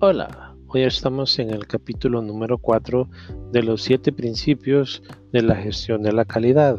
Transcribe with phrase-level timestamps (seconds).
[0.00, 3.08] Hola, hoy estamos en el capítulo número 4
[3.50, 6.78] de los 7 principios de la gestión de la calidad.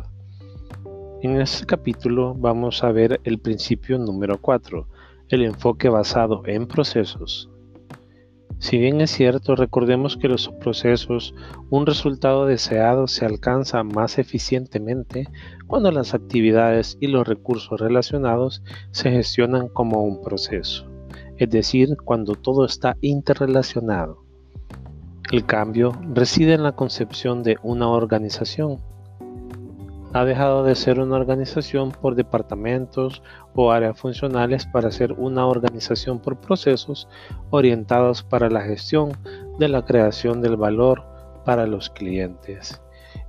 [1.21, 4.87] En este capítulo vamos a ver el principio número 4,
[5.27, 7.49] el enfoque basado en procesos.
[8.57, 11.35] Si bien es cierto, recordemos que los procesos,
[11.69, 15.27] un resultado deseado se alcanza más eficientemente
[15.67, 20.88] cuando las actividades y los recursos relacionados se gestionan como un proceso
[21.39, 24.23] es decir, cuando todo está interrelacionado.
[25.31, 28.77] El cambio reside en la concepción de una organización.
[30.11, 33.23] Ha dejado de ser una organización por departamentos
[33.55, 37.07] o áreas funcionales para ser una organización por procesos
[37.51, 39.11] orientados para la gestión
[39.59, 41.05] de la creación del valor
[41.45, 42.81] para los clientes.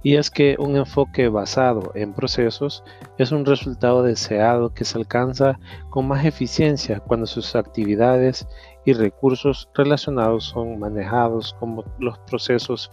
[0.03, 2.83] Y es que un enfoque basado en procesos
[3.19, 5.59] es un resultado deseado que se alcanza
[5.91, 8.47] con más eficiencia cuando sus actividades
[8.85, 12.91] y recursos relacionados son manejados como los procesos.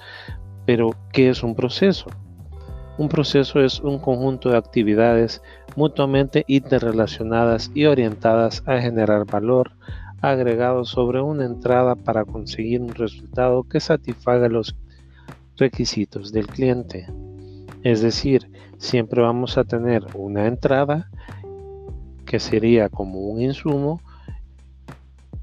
[0.66, 2.08] Pero, ¿qué es un proceso?
[2.98, 5.42] Un proceso es un conjunto de actividades
[5.76, 9.72] mutuamente interrelacionadas y orientadas a generar valor
[10.22, 14.76] agregado sobre una entrada para conseguir un resultado que satisfaga los
[15.58, 17.08] requisitos del cliente.
[17.84, 21.10] Es decir, siempre vamos a tener una entrada
[22.26, 24.02] que sería como un insumo,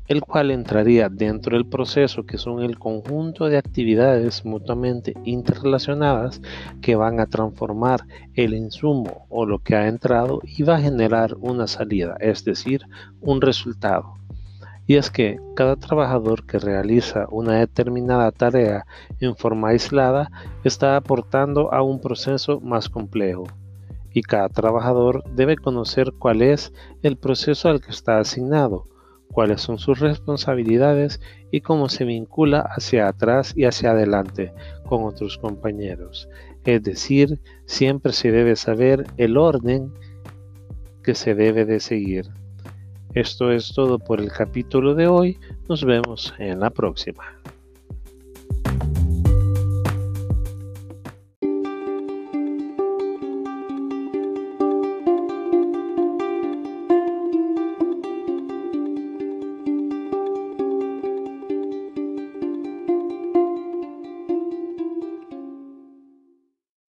[0.07, 6.43] el cual entraría dentro del proceso, que son el conjunto de actividades mutuamente interrelacionadas
[6.83, 8.05] que van a transformar
[8.35, 12.83] el insumo o lo que ha entrado y va a generar una salida, es decir,
[13.23, 14.15] un resultado.
[14.87, 18.85] Y es que cada trabajador que realiza una determinada tarea
[19.21, 20.31] en forma aislada
[20.63, 23.45] está aportando a un proceso más complejo.
[24.13, 28.87] Y cada trabajador debe conocer cuál es el proceso al que está asignado,
[29.33, 34.53] cuáles son sus responsabilidades y cómo se vincula hacia atrás y hacia adelante
[34.87, 36.29] con otros compañeros.
[36.65, 39.93] Es decir, siempre se debe saber el orden
[41.03, 42.27] que se debe de seguir.
[43.15, 45.39] Esto es todo por el capítulo de hoy.
[45.69, 47.23] Nos vemos en la próxima.